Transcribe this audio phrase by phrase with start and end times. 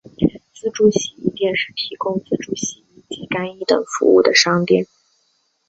[0.51, 4.87] 自助洗衣店是提供自助洗衣及干衣等服务的商店。